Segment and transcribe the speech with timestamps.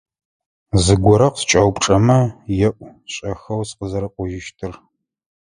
[0.83, 2.17] Зыгорэ къыскӏэупчӏэмэ,
[2.67, 4.73] еӏу шӏэхэу сыкъызэрэкӏожьыщтыр.